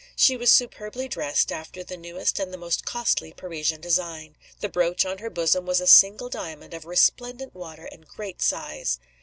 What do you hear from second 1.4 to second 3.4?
after the newest and the most costly